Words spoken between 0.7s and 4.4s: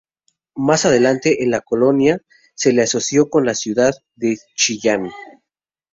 adelante en la Colonia, se le asoció con la ciudad de